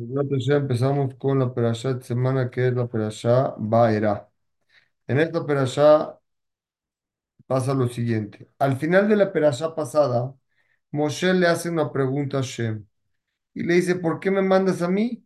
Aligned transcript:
Nosotros 0.00 0.46
ya 0.46 0.56
empezamos 0.56 1.14
con 1.16 1.38
la 1.38 1.52
perashá 1.54 1.94
de 1.94 2.02
semana 2.02 2.50
que 2.50 2.68
es 2.68 2.74
la 2.74 2.88
perashá 2.88 3.54
Baera. 3.58 4.28
En 5.08 5.20
esta 5.20 5.46
perashá 5.46 6.18
pasa 7.46 7.74
lo 7.74 7.88
siguiente. 7.88 8.48
Al 8.58 8.76
final 8.76 9.08
de 9.08 9.16
la 9.16 9.32
perashá 9.32 9.74
pasada, 9.74 10.34
Moshe 10.92 11.34
le 11.34 11.46
hace 11.46 11.70
una 11.70 11.92
pregunta 11.92 12.38
a 12.38 12.42
Shem 12.42 12.86
y 13.54 13.64
le 13.64 13.74
dice, 13.76 13.96
¿por 13.96 14.20
qué 14.20 14.30
me 14.30 14.42
mandas 14.42 14.82
a 14.82 14.88
mí? 14.88 15.24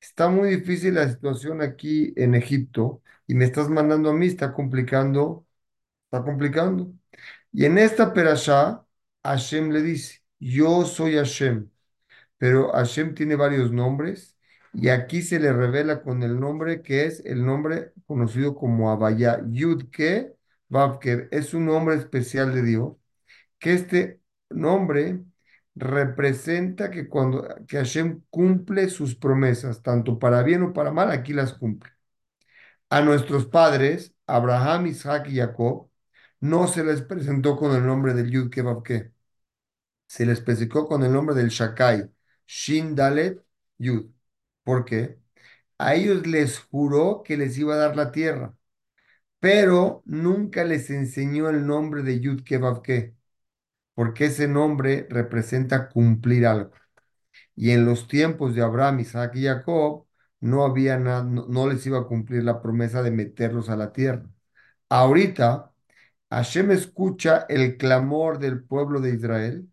Está 0.00 0.28
muy 0.28 0.50
difícil 0.50 0.94
la 0.96 1.08
situación 1.10 1.62
aquí 1.62 2.12
en 2.16 2.34
Egipto 2.34 3.02
y 3.26 3.34
me 3.34 3.46
estás 3.46 3.70
mandando 3.70 4.10
a 4.10 4.14
mí, 4.14 4.26
está 4.26 4.52
complicando, 4.54 5.46
está 6.06 6.24
complicando. 6.24 6.92
Y 7.52 7.66
en 7.66 7.78
esta 7.78 8.12
perashá, 8.14 8.84
Hashem 9.24 9.70
le 9.72 9.82
dice, 9.82 10.20
yo 10.40 10.84
soy 10.86 11.16
Hashem. 11.16 11.70
Pero 12.40 12.72
Hashem 12.72 13.14
tiene 13.14 13.36
varios 13.36 13.72
nombres 13.72 14.38
y 14.72 14.88
aquí 14.90 15.22
se 15.22 15.40
le 15.40 15.52
revela 15.52 16.02
con 16.02 16.22
el 16.22 16.40
nombre 16.40 16.82
que 16.82 17.04
es 17.06 17.22
el 17.26 17.44
nombre 17.44 17.92
conocido 18.06 18.56
como 18.56 18.90
Abaya, 18.90 19.42
Yudke 19.48 20.34
Vavke, 20.70 21.28
es 21.32 21.54
un 21.54 21.66
nombre 21.66 21.96
especial 21.96 22.54
de 22.54 22.62
Dios, 22.62 22.96
que 23.58 23.74
este 23.74 24.20
nombre 24.50 25.24
representa 25.74 26.90
que 26.90 27.08
cuando 27.08 27.46
que 27.68 27.78
Hashem 27.78 28.22
cumple 28.30 28.88
sus 28.90 29.16
promesas, 29.16 29.82
tanto 29.82 30.18
para 30.18 30.42
bien 30.42 30.62
o 30.64 30.72
para 30.72 30.92
mal, 30.92 31.10
aquí 31.10 31.32
las 31.34 31.54
cumple. 31.54 31.92
A 32.90 33.00
nuestros 33.02 33.46
padres, 33.46 34.14
Abraham, 34.26 34.86
Isaac 34.88 35.28
y 35.28 35.36
Jacob, 35.38 35.88
no 36.40 36.66
se 36.68 36.84
les 36.84 37.02
presentó 37.02 37.56
con 37.56 37.74
el 37.76 37.86
nombre 37.86 38.14
del 38.14 38.30
Yudke 38.30 38.62
Vavke 38.62 39.12
se 40.06 40.26
le 40.26 40.32
especificó 40.32 40.88
con 40.88 41.04
el 41.04 41.12
nombre 41.12 41.36
del 41.36 41.48
Shakai, 41.50 42.10
Shin 42.50 42.94
Dalet 42.96 43.40
Yud. 43.78 44.06
¿Por 44.64 44.84
qué? 44.84 45.18
A 45.78 45.94
ellos 45.94 46.26
les 46.26 46.58
juró 46.60 47.22
que 47.24 47.36
les 47.36 47.58
iba 47.58 47.74
a 47.74 47.78
dar 47.78 47.96
la 47.96 48.12
tierra, 48.12 48.56
pero 49.40 50.02
nunca 50.06 50.64
les 50.64 50.90
enseñó 50.90 51.50
el 51.50 51.66
nombre 51.66 52.02
de 52.02 52.20
Yud 52.20 52.44
Kevavke, 52.44 53.16
porque 53.94 54.26
ese 54.26 54.48
nombre 54.48 55.06
representa 55.10 55.88
cumplir 55.90 56.46
algo. 56.46 56.72
Y 57.56 57.72
en 57.72 57.86
los 57.86 58.08
tiempos 58.08 58.54
de 58.54 58.62
Abraham, 58.62 59.00
Isaac 59.00 59.36
y 59.36 59.44
Jacob, 59.46 60.06
no 60.40 60.64
había 60.64 60.98
no, 60.98 61.24
no 61.24 61.68
les 61.68 61.86
iba 61.86 62.00
a 62.00 62.06
cumplir 62.06 62.44
la 62.44 62.62
promesa 62.62 63.02
de 63.02 63.10
meterlos 63.12 63.70
a 63.70 63.76
la 63.76 63.92
tierra. 63.92 64.28
Ahorita, 64.88 65.72
Hashem 66.30 66.70
escucha 66.72 67.46
el 67.48 67.76
clamor 67.78 68.38
del 68.38 68.64
pueblo 68.64 69.00
de 69.00 69.14
Israel 69.14 69.68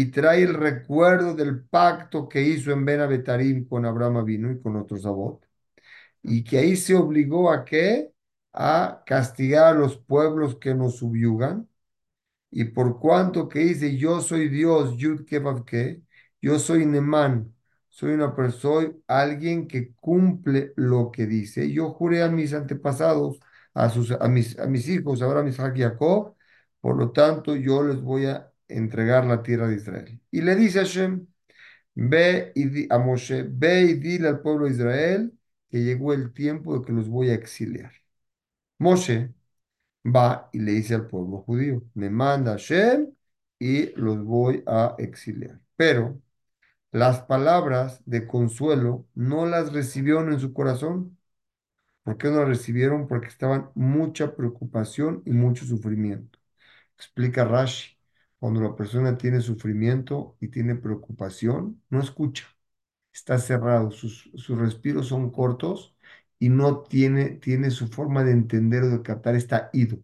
y 0.00 0.10
trae 0.10 0.42
el 0.42 0.54
recuerdo 0.54 1.34
del 1.34 1.64
pacto 1.64 2.28
que 2.28 2.42
hizo 2.42 2.70
en 2.72 2.84
Ben 2.84 3.00
Abetarim 3.00 3.66
con 3.68 3.86
Abraham 3.86 4.18
Avinu 4.18 4.52
y 4.52 4.60
con 4.62 4.76
otros 4.76 5.06
Abot, 5.06 5.46
y 6.22 6.44
que 6.44 6.58
ahí 6.58 6.76
se 6.76 6.94
obligó 6.96 7.50
a 7.52 7.64
qué? 7.64 8.12
A 8.52 9.02
castigar 9.06 9.76
a 9.76 9.78
los 9.78 9.98
pueblos 9.98 10.56
que 10.56 10.74
nos 10.74 10.96
subyugan, 10.98 11.68
y 12.50 12.64
por 12.66 12.98
cuanto 13.00 13.48
que 13.48 13.60
dice, 13.60 13.96
yo 13.96 14.20
soy 14.20 14.48
Dios, 14.48 14.96
Yud 14.96 15.24
Kevavke, 15.26 16.02
yo 16.40 16.58
soy 16.58 16.86
Nemán, 16.86 17.54
soy 17.88 18.12
una 18.12 18.34
persona, 18.34 18.60
soy 18.60 19.02
alguien 19.06 19.68
que 19.68 19.92
cumple 19.94 20.72
lo 20.76 21.10
que 21.10 21.26
dice. 21.26 21.70
Yo 21.72 21.90
juré 21.92 22.22
a 22.22 22.28
mis 22.28 22.54
antepasados, 22.54 23.40
a, 23.74 23.90
sus, 23.90 24.12
a, 24.12 24.28
mis, 24.28 24.58
a 24.58 24.66
mis 24.66 24.88
hijos, 24.88 25.22
ahora 25.22 25.40
a 25.40 25.42
mis 25.42 25.56
Jacob, 25.58 26.34
por 26.80 26.96
lo 26.96 27.10
tanto 27.12 27.56
yo 27.56 27.82
les 27.82 28.00
voy 28.00 28.26
a 28.26 28.50
entregar 28.68 29.24
la 29.26 29.42
tierra 29.42 29.68
de 29.68 29.76
Israel. 29.76 30.20
Y 30.30 30.42
le 30.42 30.56
dice 30.56 30.80
a 30.80 30.82
Hashem, 30.82 31.26
ve 31.94 32.52
y 32.54 32.66
di, 32.66 32.88
a 32.90 32.98
Moshe, 32.98 33.44
ve 33.48 33.82
y 33.82 33.94
dile 33.94 34.28
al 34.28 34.40
pueblo 34.42 34.66
de 34.66 34.72
Israel 34.72 35.32
que 35.70 35.82
llegó 35.84 36.12
el 36.14 36.32
tiempo 36.32 36.78
de 36.78 36.86
que 36.86 36.92
los 36.92 37.08
voy 37.08 37.30
a 37.30 37.34
exiliar. 37.34 37.92
Moshe 38.78 39.32
va 40.04 40.48
y 40.52 40.60
le 40.60 40.72
dice 40.72 40.94
al 40.94 41.06
pueblo 41.08 41.38
judío, 41.42 41.82
me 41.94 42.10
manda 42.10 42.52
Hashem 42.52 43.12
y 43.58 43.92
los 44.00 44.24
voy 44.24 44.62
a 44.66 44.94
exiliar. 44.98 45.60
Pero 45.76 46.20
las 46.92 47.20
palabras 47.22 48.02
de 48.06 48.26
consuelo 48.26 49.06
no 49.14 49.46
las 49.46 49.72
recibieron 49.72 50.32
en 50.32 50.40
su 50.40 50.52
corazón. 50.52 51.18
¿Por 52.04 52.18
qué 52.18 52.28
no 52.28 52.40
las 52.40 52.48
recibieron? 52.48 53.08
Porque 53.08 53.28
estaban 53.28 53.70
mucha 53.74 54.36
preocupación 54.36 55.22
y 55.26 55.32
mucho 55.32 55.64
sufrimiento. 55.66 56.38
Explica 56.96 57.44
Rashi, 57.44 57.95
cuando 58.38 58.60
la 58.60 58.76
persona 58.76 59.16
tiene 59.18 59.40
sufrimiento 59.40 60.36
y 60.40 60.48
tiene 60.48 60.74
preocupación, 60.76 61.82
no 61.90 62.00
escucha, 62.00 62.46
está 63.12 63.38
cerrado, 63.38 63.90
sus, 63.90 64.30
sus 64.36 64.58
respiros 64.58 65.08
son 65.08 65.30
cortos 65.30 65.96
y 66.38 66.48
no 66.50 66.82
tiene, 66.84 67.30
tiene 67.30 67.70
su 67.70 67.88
forma 67.88 68.24
de 68.24 68.32
entender 68.32 68.84
o 68.84 68.90
de 68.90 69.02
captar, 69.02 69.36
está 69.36 69.70
ido. 69.72 69.98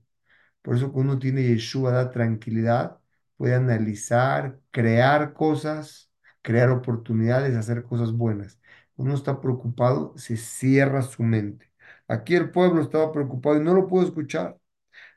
Por 0.63 0.77
eso 0.77 0.93
cuando 0.93 1.13
uno 1.15 1.21
tiene 1.21 1.43
Yeshua, 1.43 1.93
da 1.93 2.11
tranquilidad, 2.11 2.99
puede 3.37 3.55
analizar, 3.55 4.61
crear 4.71 5.33
cosas, 5.35 6.11
crear 6.43 6.71
oportunidades, 6.71 7.57
hacer 7.57 7.83
cosas 7.85 8.13
buenas. 8.13 8.61
Uno 8.97 9.15
está 9.15 9.41
preocupado, 9.41 10.15
se 10.17 10.37
cierra 10.37 11.03
su 11.03 11.23
mente. 11.23 11.73
Aquí 12.09 12.35
el 12.37 12.51
pueblo 12.51 12.83
estaba 12.83 13.11
preocupado 13.13 13.57
y 13.57 13.65
no 13.65 13.75
lo 13.75 13.87
pudo 13.89 14.05
escuchar. 14.07 14.59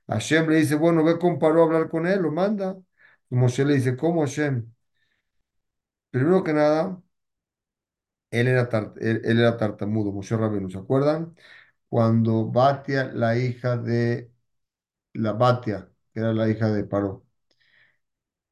Hashem 0.08 0.50
le 0.50 0.58
dice, 0.58 0.76
bueno, 0.76 1.04
ve 1.04 1.20
con 1.20 1.40
Paró 1.40 1.62
a 1.64 1.66
hablar 1.66 1.90
con 1.90 2.08
él, 2.08 2.22
lo 2.22 2.32
manda. 2.32 2.78
Y 3.30 3.36
Moshe 3.36 3.64
le 3.66 3.76
dice, 3.76 3.96
¿cómo 3.98 4.22
Hashem? 4.22 4.72
Primero 6.12 6.44
que 6.44 6.54
nada, 6.54 7.00
él 8.32 8.48
era, 8.48 8.70
tar- 8.70 8.94
él, 9.00 9.22
él 9.26 9.40
era 9.40 9.58
tartamudo, 9.58 10.12
Moshe 10.12 10.36
Rabbeinu, 10.38 10.70
¿se 10.70 10.78
acuerdan? 10.78 11.36
Cuando 11.90 12.46
Batia, 12.52 13.06
la 13.14 13.38
hija 13.38 13.78
de 13.78 14.32
la 15.14 15.34
Batia, 15.34 15.92
que 16.14 16.22
era 16.22 16.34
la 16.34 16.50
hija 16.50 16.70
de 16.70 16.86
Paró, 16.86 17.26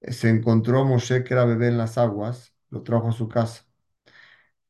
se 0.02 0.30
encontró 0.30 0.82
a 0.82 0.84
Moshe 0.86 1.24
que 1.24 1.34
era 1.34 1.46
bebé 1.46 1.68
en 1.70 1.78
las 1.80 1.98
aguas, 1.98 2.54
lo 2.70 2.84
trajo 2.84 3.10
a 3.10 3.12
su 3.12 3.28
casa. 3.28 3.66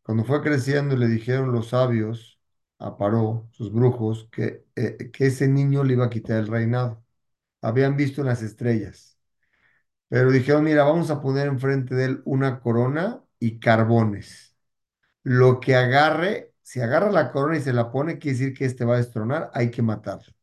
Cuando 0.04 0.24
fue 0.26 0.42
creciendo, 0.42 0.96
le 0.98 1.08
dijeron 1.08 1.52
los 1.52 1.70
sabios 1.70 2.40
a 2.80 2.98
Paró, 2.98 3.48
sus 3.52 3.72
brujos, 3.72 4.28
que, 4.32 4.66
eh, 4.76 5.12
que 5.12 5.28
ese 5.28 5.48
niño 5.48 5.84
le 5.84 5.94
iba 5.94 6.06
a 6.06 6.10
quitar 6.10 6.38
el 6.40 6.48
reinado. 6.48 7.04
Habían 7.62 7.98
visto 7.98 8.22
en 8.22 8.28
las 8.30 8.44
estrellas. 8.44 9.13
Pero 10.14 10.32
dijeron, 10.32 10.64
mira, 10.66 10.84
vamos 10.84 11.10
a 11.12 11.22
poner 11.22 11.48
enfrente 11.48 11.96
de 11.96 12.06
él 12.06 12.22
una 12.26 12.60
corona 12.62 13.24
y 13.40 13.60
carbones. 13.60 14.56
Lo 15.24 15.60
que 15.62 15.76
agarre, 15.76 16.54
si 16.64 16.82
agarra 16.82 17.12
la 17.12 17.32
corona 17.32 17.58
y 17.58 17.62
se 17.62 17.74
la 17.74 17.92
pone, 17.92 18.20
quiere 18.20 18.38
decir 18.40 18.56
que 18.56 18.66
este 18.66 18.86
va 18.86 18.96
a 18.96 18.98
destronar, 18.98 19.52
hay 19.54 19.72
que 19.72 19.82
matarlo. 19.84 20.34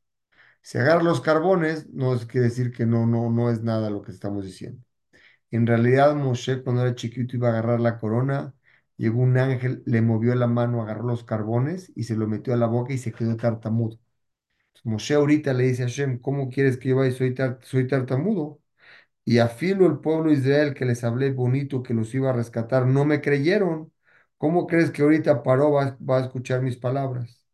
Si 0.63 0.79
agarra 0.79 1.03
los 1.05 1.21
carbones, 1.23 1.89
no 1.91 2.15
es 2.15 2.27
quiere 2.27 2.49
decir 2.49 2.73
que 2.73 2.87
no, 2.87 3.07
no, 3.07 3.31
no 3.31 3.51
es 3.51 3.63
nada 3.63 3.91
lo 3.91 4.03
que 4.03 4.13
estamos 4.13 4.45
diciendo. 4.45 4.83
En 5.51 5.67
realidad, 5.67 6.15
Moshe, 6.17 6.63
cuando 6.63 6.83
era 6.83 6.95
chiquito, 6.97 7.37
iba 7.37 7.49
a 7.49 7.53
agarrar 7.53 7.81
la 7.81 7.99
corona, 7.99 8.55
llegó 8.97 9.21
un 9.23 9.39
ángel, 9.39 9.83
le 9.87 10.03
movió 10.03 10.35
la 10.37 10.47
mano, 10.49 10.83
agarró 10.83 11.05
los 11.05 11.25
carbones 11.25 11.93
y 11.97 12.05
se 12.05 12.17
lo 12.17 12.27
metió 12.29 12.55
a 12.55 12.57
la 12.59 12.67
boca 12.67 12.93
y 12.95 12.99
se 12.99 13.13
quedó 13.13 13.37
tartamudo. 13.37 13.99
Moshe 14.85 15.15
ahorita 15.15 15.55
le 15.55 15.65
dice 15.65 15.85
a 15.85 15.87
Hashem, 15.87 16.19
¿cómo 16.21 16.49
quieres 16.51 16.77
que 16.79 16.91
yo 16.91 16.97
vaya? 16.97 17.13
Soy, 17.17 17.35
tar- 17.35 17.59
soy 17.63 17.87
tartamudo. 17.89 18.60
Y 19.31 19.39
a 19.39 19.49
filo 19.49 19.87
el 19.87 20.01
pueblo 20.01 20.31
de 20.31 20.39
Israel 20.39 20.75
que 20.75 20.85
les 20.85 21.05
hablé 21.05 21.31
bonito, 21.33 21.83
que 21.85 21.95
los 21.95 22.13
iba 22.15 22.31
a 22.31 22.33
rescatar, 22.33 22.87
no 22.87 23.05
me 23.05 23.21
creyeron. 23.21 23.93
¿Cómo 24.39 24.67
crees 24.67 24.91
que 24.91 25.03
ahorita 25.03 25.43
Paró 25.45 25.71
va, 25.73 25.97
a 26.19 26.21
escuchar 26.21 26.63
mis 26.63 26.77
palabras? 26.77 27.47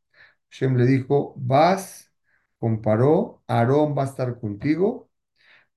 Hashem 0.50 0.76
le 0.76 0.87
dijo, 0.87 1.34
vas 1.38 2.12
con 2.59 2.82
Paró, 2.82 3.42
Aarón 3.48 3.97
va 3.98 4.04
a 4.04 4.06
estar 4.06 4.41
contigo, 4.41 5.10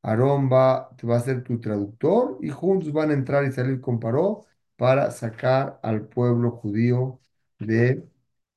Aarón 0.04 0.50
va, 0.52 0.92
va 1.10 1.18
a 1.18 1.22
ser 1.22 1.44
tu 1.44 1.60
traductor 1.62 2.38
y 2.42 2.50
juntos 2.50 2.94
van 2.94 3.12
a 3.12 3.14
entrar 3.16 3.46
y 3.46 3.52
salir 3.54 3.82
con 3.82 4.00
Paró 4.00 4.46
para 4.78 5.12
sacar 5.12 5.80
al 5.84 6.08
pueblo 6.08 6.52
judío 6.52 7.22
de 7.60 8.08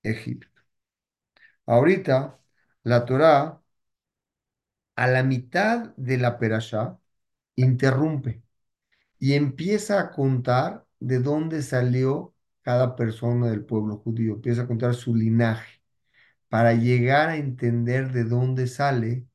Egipto. 0.02 0.48
Ahorita 1.66 2.38
la 2.84 3.04
Torá, 3.04 3.60
a 4.96 5.06
la 5.06 5.22
mitad 5.22 5.92
de 5.96 6.16
la 6.18 6.38
perashá, 6.38 6.98
interrumpe. 7.56 8.42
y 9.18 9.34
empieza 9.34 10.00
a 10.00 10.10
contar 10.12 10.86
de 11.00 11.20
dónde 11.20 11.62
salió 11.62 12.34
cada 12.62 12.96
persona 12.96 13.50
del 13.50 13.64
pueblo 13.64 13.98
judío, 13.98 14.34
empieza 14.34 14.62
a 14.62 14.66
contar 14.66 14.94
su 14.94 15.14
linaje 15.14 15.82
para 16.48 16.74
llegar 16.74 17.30
a 17.30 17.36
entender 17.36 18.12
de 18.12 18.24
dónde 18.24 18.66
sale 18.66 19.26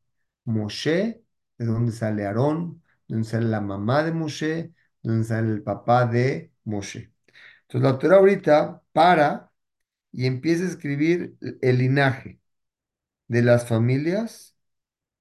Moshe, 0.45 1.23
de 1.57 1.65
dónde 1.65 1.91
sale 1.91 2.25
Aarón, 2.25 2.83
de 3.07 3.15
dónde 3.15 3.29
sale 3.29 3.47
la 3.47 3.61
mamá 3.61 4.03
de 4.03 4.11
Moshe, 4.13 4.47
de 4.47 4.73
dónde 5.03 5.25
sale 5.25 5.51
el 5.53 5.63
papá 5.63 6.05
de 6.05 6.51
Moshe. 6.63 7.13
Entonces 7.63 7.91
la 7.91 7.99
Torah 7.99 8.17
ahorita 8.17 8.83
para 8.93 9.51
y 10.11 10.25
empieza 10.27 10.63
a 10.65 10.67
escribir 10.67 11.37
el 11.61 11.77
linaje 11.79 12.39
de 13.27 13.41
las 13.43 13.67
familias 13.67 14.55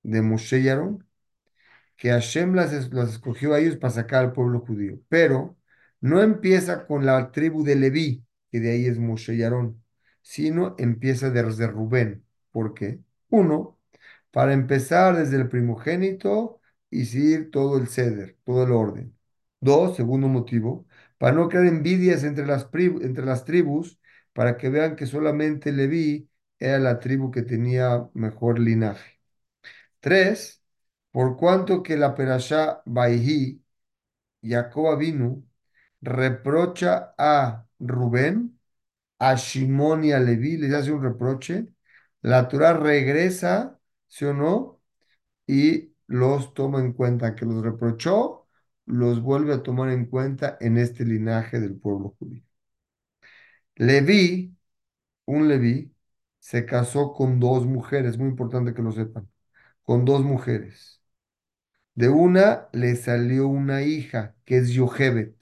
de 0.03 0.23
Moshe 0.23 0.61
y 0.61 0.69
Aarón 0.69 1.07
que 1.97 2.11
Hashem 2.11 2.55
las, 2.55 2.73
es- 2.73 2.93
las 2.93 3.11
escogió 3.13 3.55
a 3.55 3.59
ellos 3.61 3.77
para 3.77 3.93
sacar 3.93 4.25
al 4.25 4.33
pueblo 4.33 4.61
judío, 4.61 5.01
pero 5.09 5.57
no 6.01 6.23
empieza 6.23 6.87
con 6.87 7.07
la 7.07 7.31
tribu 7.33 7.65
de 7.65 7.77
Leví, 7.77 8.25
que 8.51 8.61
de 8.61 8.71
ahí 8.73 8.87
es 8.87 8.99
Moshe 8.99 9.35
y 9.35 9.43
Aarón, 9.43 9.83
sino 10.23 10.75
empieza 10.79 11.31
desde 11.31 11.67
Rubén. 11.67 12.25
¿Por 12.53 12.75
qué? 12.75 13.01
Uno, 13.31 13.79
para 14.31 14.53
empezar 14.53 15.17
desde 15.17 15.37
el 15.37 15.49
primogénito 15.49 16.61
y 16.91 17.05
seguir 17.07 17.51
todo 17.51 17.79
el 17.79 17.89
ceder, 17.89 18.37
todo 18.45 18.65
el 18.65 18.73
orden. 18.73 19.17
Dos, 19.61 19.97
segundo 19.97 20.29
motivo, 20.29 20.87
para 21.19 21.35
no 21.35 21.49
crear 21.49 21.67
envidias 21.67 22.25
entre 22.25 22.47
las, 22.47 22.69
entre 22.75 23.25
las 23.25 23.45
tribus, 23.45 23.99
para 24.33 24.57
que 24.57 24.69
vean 24.69 24.97
que 24.97 25.07
solamente 25.07 25.73
Leví 25.73 26.29
era 26.59 26.79
la 26.79 26.99
tribu 27.01 27.31
que 27.31 27.43
tenía 27.43 28.09
mejor 28.15 28.59
linaje. 28.59 29.19
Tres, 30.01 30.63
por 31.17 31.39
cuanto 31.39 31.83
que 31.83 31.97
la 31.97 32.15
perashá 32.15 32.83
Baihi, 32.85 33.63
Jacob 34.43 34.99
vino, 34.99 35.45
reprocha 36.03 37.15
a 37.19 37.67
Rubén, 37.81 38.61
a 39.19 39.37
Shimón 39.37 40.05
y 40.05 40.13
a 40.13 40.21
Leví, 40.21 40.59
les 40.59 40.75
hace 40.75 40.93
un 40.93 41.03
reproche, 41.03 41.69
la 42.23 42.49
Torah 42.49 42.75
regresa, 42.75 43.81
¿sí 44.09 44.27
o 44.27 44.35
no? 44.35 44.83
Y 45.47 45.95
los 46.09 46.55
toma 46.55 46.81
en 46.81 46.93
cuenta, 46.95 47.35
que 47.37 47.47
los 47.47 47.63
reprochó, 47.65 48.49
los 48.87 49.23
vuelve 49.23 49.55
a 49.55 49.63
tomar 49.63 49.91
en 49.91 50.07
cuenta 50.07 50.59
en 50.61 50.79
este 50.79 51.05
linaje 51.07 51.61
del 51.61 51.77
pueblo 51.77 52.17
judío. 52.19 52.45
Leví, 53.77 54.57
un 55.27 55.49
Leví, 55.49 55.95
se 56.41 56.67
casó 56.67 57.13
con 57.15 57.41
dos 57.41 57.67
mujeres, 57.67 58.19
muy 58.19 58.29
importante 58.29 58.75
que 58.75 58.83
lo 58.83 58.93
sepan, 58.93 59.31
con 59.85 60.05
dos 60.05 60.23
mujeres. 60.25 61.03
De 61.97 62.09
una 62.09 62.69
le 62.73 62.95
salió 62.97 63.49
una 63.49 63.83
hija, 63.83 64.37
que 64.45 64.59
es 64.59 64.71
Yochebed. 64.71 65.35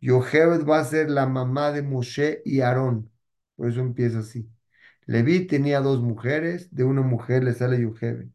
Yochebed 0.00 0.66
va 0.66 0.80
a 0.80 0.84
ser 0.84 1.10
la 1.10 1.26
mamá 1.26 1.72
de 1.72 1.82
Moshe 1.82 2.42
y 2.44 2.60
Aarón. 2.60 3.10
Por 3.56 3.68
eso 3.70 3.80
empieza 3.80 4.20
así. 4.20 4.50
Leví 5.06 5.46
tenía 5.46 5.80
dos 5.80 6.00
mujeres, 6.02 6.74
de 6.74 6.84
una 6.84 7.02
mujer 7.02 7.44
le 7.44 7.54
sale 7.54 7.80
Yochebed. 7.82 8.28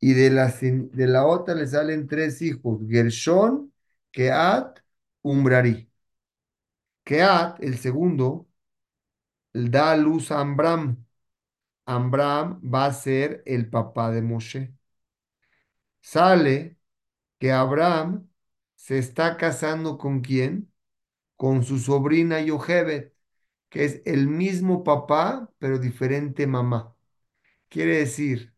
Y 0.00 0.14
de 0.14 0.30
la, 0.30 0.48
de 0.48 1.06
la 1.08 1.26
otra 1.26 1.54
le 1.54 1.66
salen 1.68 2.08
tres 2.08 2.42
hijos, 2.42 2.80
Gershón, 2.88 3.72
Keat, 4.12 4.80
Umbrari. 5.22 5.90
Keat, 7.04 7.62
el 7.62 7.78
segundo, 7.78 8.48
da 9.72 9.90
a 9.92 9.96
luz 9.96 10.30
a 10.30 10.40
Ambram. 10.40 10.84
Ambram 11.86 12.60
va 12.74 12.86
a 12.86 12.92
ser 12.92 13.42
el 13.46 13.68
papá 13.70 14.10
de 14.12 14.22
Moshe. 14.22 14.74
Sale 16.10 16.78
que 17.40 17.52
Abraham 17.52 18.28
se 18.76 18.98
está 18.98 19.36
casando 19.38 19.98
con 19.98 20.20
quién? 20.22 20.72
Con 21.36 21.64
su 21.64 21.78
sobrina 21.80 22.40
Yochebed, 22.42 23.12
que 23.70 23.84
es 23.86 24.02
el 24.06 24.28
mismo 24.28 24.84
papá, 24.84 25.52
pero 25.58 25.78
diferente 25.80 26.46
mamá. 26.48 26.96
Quiere 27.68 27.98
decir, 27.98 28.54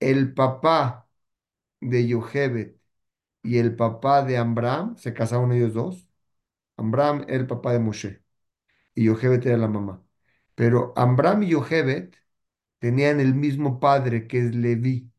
el 0.00 0.34
papá 0.34 1.08
de 1.80 2.06
Yochebed 2.08 2.76
y 3.42 3.58
el 3.58 3.76
papá 3.76 4.24
de 4.24 4.38
Abraham 4.38 4.96
se 4.98 5.14
casaron 5.14 5.52
ellos 5.52 5.74
dos. 5.74 6.08
Abraham 6.76 7.24
era 7.28 7.38
el 7.38 7.46
papá 7.48 7.72
de 7.74 7.80
Moshe 7.80 8.22
y 8.94 9.04
Yochebed 9.06 9.46
era 9.46 9.58
la 9.58 9.68
mamá. 9.68 10.04
Pero 10.56 10.92
Abraham 10.96 11.44
y 11.44 11.50
Yochebed 11.50 12.14
tenían 12.80 13.20
el 13.20 13.34
mismo 13.34 13.80
padre 13.80 14.28
que 14.28 14.40
es 14.40 14.54
Leví, 14.56 15.12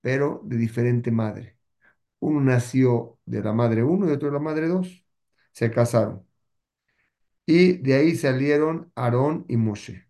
pero 0.00 0.42
de 0.44 0.56
diferente 0.56 1.10
madre. 1.10 1.56
Uno 2.20 2.40
nació 2.42 3.18
de 3.26 3.42
la 3.42 3.52
madre 3.52 3.84
uno 3.84 4.08
y 4.08 4.12
otro 4.12 4.28
de 4.28 4.34
la 4.34 4.40
madre 4.40 4.68
dos. 4.68 5.04
Se 5.52 5.70
casaron. 5.70 6.26
Y 7.46 7.74
de 7.78 7.94
ahí 7.96 8.16
salieron 8.16 8.90
Aarón 8.94 9.44
y 9.48 9.56
Moshe. 9.58 10.06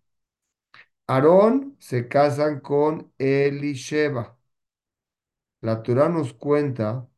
Aarón 1.06 1.76
se 1.78 2.08
casan 2.08 2.60
con 2.60 3.12
Elisheba. 3.18 4.38
La 5.62 5.82
Torah 5.82 6.10
nos 6.10 6.34
cuenta 6.34 7.08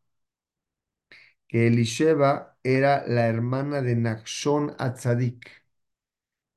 que 1.48 1.66
Elisheba 1.68 2.58
era 2.62 3.04
la 3.06 3.26
hermana 3.28 3.82
de 3.82 3.96
Nachshon 3.96 4.74
Atzadik. 4.78 5.50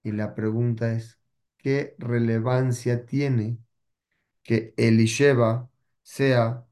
Y 0.04 0.12
la 0.12 0.36
pregunta 0.36 0.94
es, 0.94 1.20
¿qué 1.58 1.96
relevancia 2.00 3.06
tiene 3.06 3.58
que 4.44 4.74
Elisheba 4.78 5.70
sea 6.06 6.66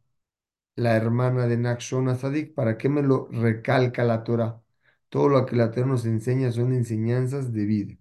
la 0.75 0.95
hermana 0.97 1.47
de 1.47 1.57
Nachshon 1.57 2.09
Atzadik? 2.09 2.53
¿Para 2.55 2.77
qué 2.77 2.89
me 2.89 3.01
lo 3.03 3.27
recalca 3.31 4.03
la 4.05 4.23
Torah? 4.23 4.61
Todo 5.09 5.29
lo 5.29 5.45
que 5.45 5.55
la 5.55 5.71
Torah 5.71 5.87
nos 5.87 6.05
enseña 6.05 6.51
son 6.51 6.73
enseñanzas 6.73 7.53
de 7.53 7.65
vida. 7.65 7.95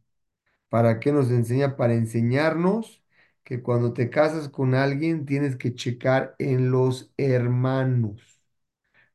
¿Para 0.68 1.00
qué 1.00 1.12
nos 1.12 1.30
enseña? 1.30 1.76
Para 1.76 1.94
enseñarnos 1.94 3.02
que 3.44 3.62
cuando 3.62 3.92
te 3.92 4.10
casas 4.10 4.48
con 4.48 4.74
alguien 4.74 5.26
tienes 5.26 5.56
que 5.56 5.74
checar 5.74 6.34
en 6.38 6.70
los 6.70 7.12
hermanos. 7.16 8.40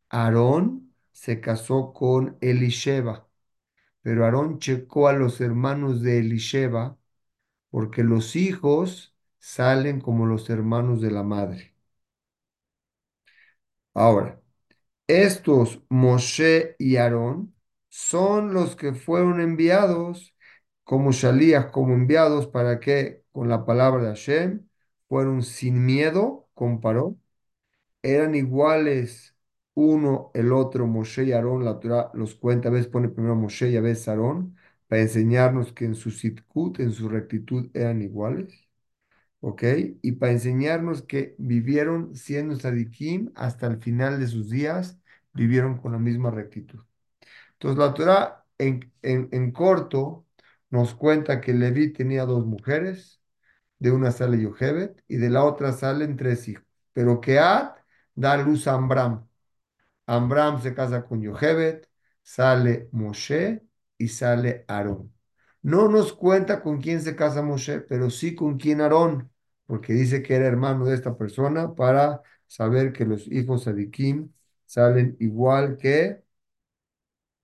Aarón 0.09 0.93
se 1.13 1.39
casó 1.41 1.93
con 1.93 2.37
Elisheba, 2.41 3.27
pero 4.03 4.25
Aarón 4.25 4.59
checó 4.59 5.07
a 5.09 5.13
los 5.13 5.41
hermanos 5.41 6.01
de 6.03 6.19
Elisheba 6.19 6.97
porque 7.71 8.03
los 8.03 8.35
hijos 8.37 9.15
salen 9.39 10.01
como 10.01 10.27
los 10.27 10.49
hermanos 10.51 11.01
de 11.01 11.11
la 11.11 11.23
madre. 11.23 11.76
Ahora, 13.97 14.39
estos 15.07 15.81
Moshe 15.89 16.75
y 16.79 16.97
Aarón 16.97 17.55
son 17.89 18.53
los 18.53 18.75
que 18.75 18.94
fueron 18.94 19.41
enviados 19.41 20.35
como 20.83 21.11
Shalías, 21.13 21.67
como 21.67 21.94
enviados 21.95 22.47
para 22.47 22.79
que 22.79 23.23
con 23.31 23.49
la 23.49 23.65
palabra 23.65 24.03
de 24.03 24.09
Hashem 24.09 24.67
fueron 25.09 25.44
sin 25.44 25.85
miedo, 25.85 26.49
comparó, 26.55 27.17
eran 28.03 28.35
iguales 28.35 29.35
uno 29.75 30.31
el 30.35 30.53
otro, 30.53 30.88
Moshe 30.88 31.25
y 31.25 31.33
Aarón, 31.33 31.65
la 31.65 31.79
Torah 31.79 32.11
los 32.15 32.35
cuenta, 32.35 32.69
a 32.69 32.71
veces 32.73 32.88
pone 32.89 33.09
primero 33.09 33.35
Moshe 33.35 33.69
y 33.71 33.77
a 33.77 33.81
veces 33.81 34.07
Aarón, 34.09 34.57
para 34.88 35.01
enseñarnos 35.03 35.73
que 35.73 35.85
en 35.85 35.95
su 35.95 36.11
sitkut, 36.11 36.79
en 36.81 36.94
su 36.94 37.09
rectitud, 37.09 37.69
eran 37.75 38.01
iguales. 38.03 38.66
¿Ok? 39.41 39.63
Y 40.01 40.13
para 40.13 40.33
enseñarnos 40.33 41.03
que 41.03 41.35
vivieron 41.37 42.15
siendo 42.15 42.55
sadiquín 42.57 43.31
hasta 43.35 43.67
el 43.67 43.77
final 43.81 44.19
de 44.19 44.27
sus 44.27 44.49
días, 44.49 44.99
vivieron 45.33 45.77
con 45.77 45.91
la 45.93 45.99
misma 45.99 46.31
rectitud. 46.31 46.79
Entonces 47.53 47.77
la 47.79 47.94
Torah 47.94 48.45
en, 48.57 48.91
en, 49.01 49.29
en 49.31 49.51
corto 49.51 50.25
nos 50.69 50.94
cuenta 50.95 51.41
que 51.41 51.53
Leví 51.53 51.94
tenía 51.94 52.25
dos 52.25 52.45
mujeres, 52.45 53.21
de 53.79 53.91
una 53.91 54.11
sale 54.11 54.41
Yochebed 54.41 54.91
y 55.07 55.17
de 55.17 55.29
la 55.29 55.44
otra 55.45 55.71
salen 55.73 56.17
tres 56.17 56.47
hijos, 56.47 56.65
pero 56.94 57.21
Keat 57.21 57.77
da 58.15 58.37
luz 58.37 58.67
a 58.67 58.73
Ambram. 58.75 59.27
Ambram 60.07 60.61
se 60.61 60.73
casa 60.75 61.06
con 61.06 61.21
Yochebed, 61.21 61.85
sale 62.23 62.89
Moshe 62.94 63.63
y 63.97 64.07
sale 64.09 64.65
Aarón. 64.67 65.13
No 65.68 65.90
nos 65.90 66.14
cuenta 66.14 66.62
con 66.62 66.80
quién 66.81 67.02
se 67.02 67.16
casa 67.18 67.42
Moshe, 67.42 67.81
pero 67.81 68.09
sí 68.09 68.36
con 68.36 68.57
quién 68.57 68.80
Aarón, 68.80 69.30
porque 69.66 69.92
dice 69.94 70.24
que 70.24 70.36
era 70.36 70.47
hermano 70.47 70.86
de 70.86 70.95
esta 70.95 71.18
persona 71.18 71.76
para 71.76 72.21
saber 72.47 72.94
que 72.94 73.06
los 73.06 73.28
hijos 73.28 73.64
Sadikim 73.64 74.31
salen 74.66 75.18
igual 75.19 75.78
que, 75.78 76.24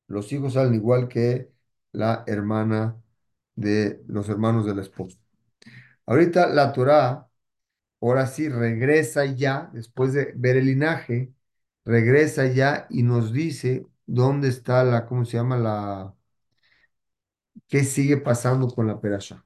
los 0.08 0.32
hijos 0.32 0.54
salen 0.54 0.76
igual 0.76 1.08
que 1.10 1.52
la 1.92 2.24
hermana 2.28 2.96
de 3.56 4.02
los 4.08 4.30
hermanos 4.30 4.66
del 4.66 4.80
esposo. 4.80 5.18
Ahorita 6.06 6.48
la 6.50 6.74
Torah, 6.74 7.30
ahora 8.02 8.28
sí, 8.28 8.50
regresa 8.50 9.26
ya, 9.26 9.70
después 9.74 10.14
de 10.14 10.34
ver 10.36 10.58
el 10.58 10.68
linaje, 10.68 11.34
regresa 11.86 12.48
ya 12.48 12.88
y 12.90 13.04
nos 13.04 13.34
dice 13.34 13.88
dónde 14.06 14.50
está 14.50 14.84
la, 14.86 15.06
¿cómo 15.08 15.26
se 15.26 15.38
llama? 15.38 15.58
La, 15.58 16.16
qué 17.74 17.84
sigue 17.84 18.18
pasando 18.18 18.68
con 18.68 18.86
la 18.86 19.02
perasha. 19.02 19.44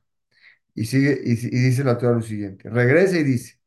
Y, 0.76 0.86
sigue, 0.86 1.20
y, 1.24 1.36
dice 1.36 1.84
la 1.86 1.98
Torah 1.98 2.16
lo 2.16 2.22
siguiente, 2.22 2.70
regresa 2.70 3.18
y 3.20 3.24
dice, 3.24 3.60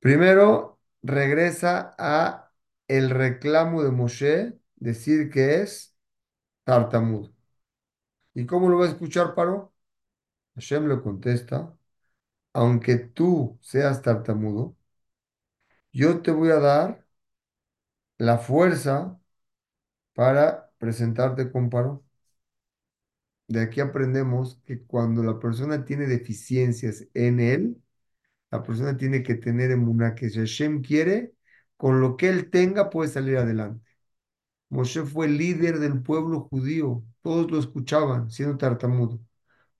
primero 0.00 0.80
regresa 1.02 1.94
a 1.98 2.52
el 2.88 3.10
reclamo 3.10 3.82
de 3.82 3.90
Moshe, 3.90 4.58
decir 4.76 5.30
que 5.30 5.62
es 5.62 5.96
tartamudo. 6.64 7.34
¿Y 8.34 8.46
cómo 8.46 8.68
lo 8.68 8.78
va 8.78 8.86
a 8.86 8.88
escuchar, 8.88 9.34
Paro? 9.34 9.72
Hashem 10.56 10.88
le 10.88 11.02
contesta, 11.02 11.76
aunque 12.54 12.96
tú 12.98 13.58
seas 13.62 14.02
tartamudo, 14.02 14.76
yo 15.92 16.20
te 16.22 16.30
voy 16.30 16.50
a 16.50 16.58
dar 16.60 17.06
la 18.18 18.38
fuerza 18.38 19.20
para 20.14 20.70
presentarte 20.78 21.50
con 21.52 21.70
Paro. 21.70 22.04
De 23.48 23.60
aquí 23.60 23.80
aprendemos 23.80 24.60
que 24.64 24.82
cuando 24.82 25.22
la 25.22 25.38
persona 25.38 25.84
tiene 25.84 26.06
deficiencias 26.06 27.06
en 27.14 27.40
él, 27.40 27.82
la 28.50 28.62
persona 28.62 28.96
tiene 28.96 29.22
que 29.22 29.34
tener 29.36 29.70
emuná 29.72 30.14
que 30.14 30.30
si 30.30 30.38
Hashem 30.40 30.82
quiere, 30.82 31.34
con 31.76 32.00
lo 32.00 32.16
que 32.16 32.28
él 32.30 32.50
tenga 32.50 32.90
puede 32.90 33.10
salir 33.10 33.38
adelante. 33.38 33.84
Moshe 34.70 35.02
fue 35.04 35.28
líder 35.28 35.78
del 35.80 36.02
pueblo 36.02 36.42
judío. 36.50 37.04
Todos 37.22 37.50
lo 37.50 37.58
escuchaban, 37.60 38.30
siendo 38.30 38.58
tartamudo. 38.58 39.20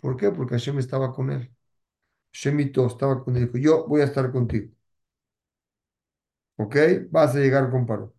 ¿Por 0.00 0.16
qué? 0.16 0.30
Porque 0.30 0.54
Hashem 0.56 0.78
estaba 0.78 1.12
con 1.12 1.30
él. 1.32 1.52
Hashem 2.34 2.60
estaba 2.60 3.24
con 3.24 3.36
él. 3.36 3.46
Dijo, 3.46 3.58
yo 3.58 3.86
voy 3.88 4.02
a 4.02 4.04
estar 4.04 4.32
contigo. 4.32 4.70
¿Ok? 6.56 6.76
Vas 7.10 7.34
a 7.34 7.38
llegar 7.40 7.70
con 7.70 7.86
paro. 7.86 8.14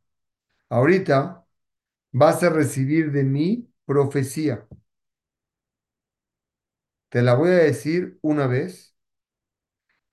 Ahorita 0.70 1.46
vas 2.12 2.44
a 2.44 2.50
recibir 2.52 3.12
de 3.12 3.24
mí 3.24 3.70
profecía. 3.86 4.68
Te 7.16 7.22
la 7.24 7.34
voy 7.36 7.50
a 7.50 7.54
decir 7.54 8.20
una 8.22 8.46
vez. 8.48 8.96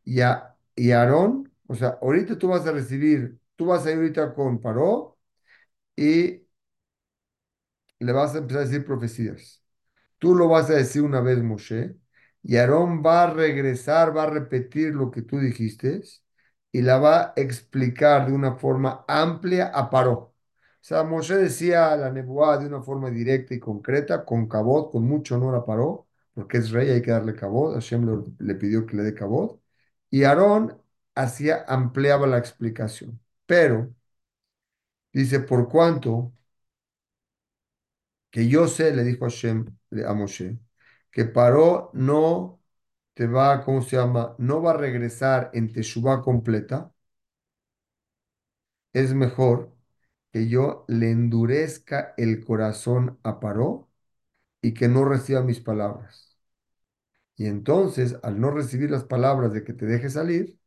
Y, 0.04 0.20
a, 0.20 0.56
y 0.76 0.90
Aarón, 0.92 1.52
o 1.66 1.74
sea, 1.74 1.98
ahorita 2.02 2.38
tú 2.38 2.48
vas 2.48 2.66
a 2.66 2.72
recibir, 2.72 3.38
tú 3.56 3.66
vas 3.66 3.86
a 3.86 3.90
ir 3.92 3.96
ahorita 3.98 4.34
con 4.34 4.60
Paró 4.60 5.18
y 5.96 6.46
le 8.00 8.12
vas 8.12 8.34
a 8.34 8.38
empezar 8.38 8.62
a 8.62 8.66
decir 8.66 8.84
profecías. 8.84 9.62
Tú 10.18 10.34
lo 10.36 10.48
vas 10.48 10.70
a 10.70 10.74
decir 10.74 11.02
una 11.02 11.20
vez, 11.20 11.42
Moshe, 11.42 11.96
y 12.42 12.56
Aarón 12.56 13.02
va 13.04 13.24
a 13.24 13.34
regresar, 13.34 14.16
va 14.16 14.24
a 14.24 14.30
repetir 14.30 14.94
lo 14.94 15.10
que 15.10 15.22
tú 15.22 15.38
dijiste 15.38 16.02
y 16.72 16.82
la 16.82 16.98
va 16.98 17.22
a 17.22 17.34
explicar 17.36 18.26
de 18.28 18.34
una 18.34 18.56
forma 18.56 19.04
amplia 19.08 19.68
a 19.68 19.90
Paró. 19.90 20.12
O 20.14 20.34
sea, 20.84 21.04
Moshe 21.04 21.36
decía 21.36 21.96
la 21.96 22.10
nebuá 22.12 22.58
de 22.58 22.66
una 22.68 22.82
forma 22.82 23.10
directa 23.10 23.54
y 23.54 23.60
concreta, 23.60 24.24
con 24.24 24.48
cabot, 24.48 24.90
con 24.92 25.04
mucho 25.04 25.36
honor 25.36 25.56
a 25.56 25.64
Paró, 25.66 26.08
porque 26.34 26.58
es 26.58 26.70
rey, 26.70 26.90
hay 26.90 27.02
que 27.02 27.10
darle 27.10 27.34
cabot. 27.34 27.74
Hashem 27.74 28.34
le 28.38 28.54
pidió 28.54 28.86
que 28.86 28.96
le 28.96 29.02
dé 29.04 29.14
cabot. 29.14 29.60
Y 30.10 30.24
Aarón 30.24 30.80
hacía, 31.14 31.64
ampliaba 31.68 32.26
la 32.26 32.38
explicación. 32.38 33.20
Pero, 33.46 33.94
dice, 35.12 35.40
por 35.40 35.68
cuanto 35.68 36.32
que 38.30 38.48
yo 38.48 38.66
sé, 38.68 38.94
le 38.94 39.04
dijo 39.04 39.24
Hashem 39.26 39.66
a 40.06 40.14
Moshe, 40.14 40.58
que 41.10 41.24
Paró 41.26 41.90
no 41.94 42.60
te 43.14 43.26
va, 43.26 43.64
¿cómo 43.64 43.82
se 43.82 43.96
llama? 43.96 44.34
No 44.38 44.62
va 44.62 44.72
a 44.72 44.76
regresar 44.78 45.50
en 45.54 45.72
Teshuvah 45.72 46.22
completa. 46.22 46.92
Es 48.94 49.12
mejor 49.14 49.74
que 50.32 50.48
yo 50.48 50.84
le 50.88 51.10
endurezca 51.10 52.14
el 52.16 52.44
corazón 52.44 53.18
a 53.22 53.38
Paró 53.40 53.90
y 54.62 54.74
que 54.74 54.88
no 54.88 55.04
reciba 55.04 55.42
mis 55.42 55.60
palabras. 55.60 56.38
Y 57.36 57.46
entonces, 57.46 58.16
al 58.22 58.40
no 58.40 58.50
recibir 58.50 58.90
las 58.90 59.04
palabras 59.04 59.52
de 59.52 59.64
que 59.64 59.74
te 59.74 59.84
deje 59.86 60.08
salir, 60.10 60.58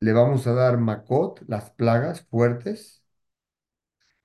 le 0.00 0.12
vamos 0.14 0.46
a 0.46 0.54
dar 0.54 0.78
Makot, 0.78 1.42
las 1.48 1.68
plagas 1.70 2.22
fuertes, 2.30 3.02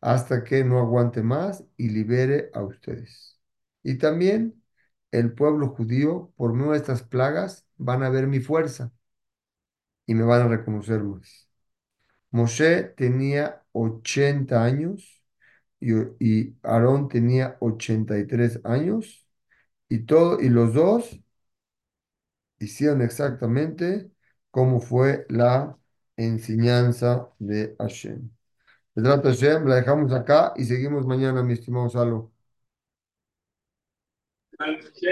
hasta 0.02 0.44
que 0.44 0.64
no 0.64 0.80
aguante 0.80 1.22
más 1.24 1.64
y 1.78 1.90
libere 1.90 2.50
a 2.54 2.62
ustedes. 2.64 3.40
Y 3.84 3.98
también 3.98 4.62
el 5.12 5.34
pueblo 5.34 5.70
judío, 5.70 6.34
por 6.38 6.54
medio 6.54 6.72
de 6.72 6.78
estas 6.78 7.04
plagas, 7.04 7.66
van 7.78 8.04
a 8.04 8.10
ver 8.10 8.28
mi 8.28 8.40
fuerza 8.40 8.92
y 10.06 10.16
me 10.16 10.24
van 10.24 10.42
a 10.44 10.48
reconocer 10.48 11.04
más. 11.04 11.50
Moshe 12.32 12.84
tenía 12.84 13.64
80 13.74 14.64
años 14.64 15.21
y, 15.82 15.94
y 16.20 16.58
Aarón 16.64 17.10
tenía 17.10 17.58
83 17.62 18.62
años 18.66 19.28
y, 19.90 20.00
todo, 20.06 20.42
y 20.42 20.50
los 20.50 20.74
dos 20.74 21.22
hicieron 22.60 23.02
exactamente 23.02 24.12
como 24.52 24.80
fue 24.82 25.26
la 25.30 25.78
enseñanza 26.18 27.30
de 27.40 27.76
Hashem. 27.80 28.30
Bedrat 28.96 29.26
Hashem, 29.26 29.68
la 29.68 29.76
dejamos 29.78 30.14
acá 30.14 30.54
y 30.58 30.66
seguimos 30.66 31.06
mañana, 31.08 31.44
mi 31.44 31.54
estimado 31.54 31.90
Salo. 31.90 32.32